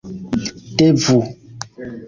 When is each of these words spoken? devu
devu 0.79 1.21